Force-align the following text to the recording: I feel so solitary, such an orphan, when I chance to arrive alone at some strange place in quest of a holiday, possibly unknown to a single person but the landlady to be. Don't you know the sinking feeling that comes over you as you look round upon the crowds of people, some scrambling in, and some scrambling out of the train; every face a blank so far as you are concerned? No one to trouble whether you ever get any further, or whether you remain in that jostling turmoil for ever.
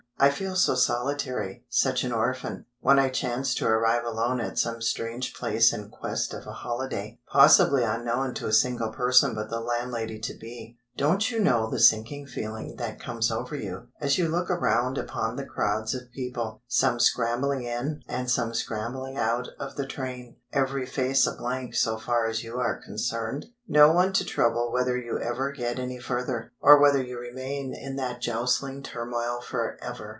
I 0.23 0.29
feel 0.29 0.55
so 0.55 0.75
solitary, 0.75 1.65
such 1.67 2.03
an 2.03 2.11
orphan, 2.11 2.67
when 2.79 2.99
I 2.99 3.09
chance 3.09 3.55
to 3.55 3.65
arrive 3.65 4.03
alone 4.05 4.39
at 4.39 4.59
some 4.59 4.79
strange 4.79 5.33
place 5.33 5.73
in 5.73 5.89
quest 5.89 6.31
of 6.35 6.45
a 6.45 6.51
holiday, 6.51 7.17
possibly 7.27 7.81
unknown 7.83 8.35
to 8.35 8.45
a 8.45 8.53
single 8.53 8.91
person 8.91 9.33
but 9.33 9.49
the 9.49 9.59
landlady 9.59 10.19
to 10.19 10.35
be. 10.37 10.77
Don't 10.95 11.31
you 11.31 11.39
know 11.39 11.71
the 11.71 11.79
sinking 11.79 12.27
feeling 12.27 12.75
that 12.75 12.99
comes 12.99 13.31
over 13.31 13.55
you 13.55 13.87
as 13.99 14.19
you 14.19 14.27
look 14.27 14.49
round 14.51 14.97
upon 14.99 15.37
the 15.37 15.45
crowds 15.45 15.95
of 15.95 16.11
people, 16.11 16.61
some 16.67 16.99
scrambling 16.99 17.63
in, 17.63 18.03
and 18.07 18.29
some 18.29 18.53
scrambling 18.53 19.17
out 19.17 19.47
of 19.57 19.75
the 19.75 19.87
train; 19.87 20.35
every 20.53 20.85
face 20.85 21.25
a 21.25 21.31
blank 21.33 21.73
so 21.73 21.97
far 21.97 22.27
as 22.27 22.43
you 22.43 22.59
are 22.59 22.79
concerned? 22.79 23.47
No 23.67 23.91
one 23.91 24.11
to 24.13 24.25
trouble 24.25 24.71
whether 24.71 24.95
you 24.97 25.17
ever 25.17 25.51
get 25.51 25.79
any 25.79 25.97
further, 25.97 26.51
or 26.61 26.79
whether 26.79 27.01
you 27.01 27.17
remain 27.17 27.73
in 27.73 27.95
that 27.95 28.21
jostling 28.21 28.83
turmoil 28.83 29.39
for 29.41 29.79
ever. 29.81 30.09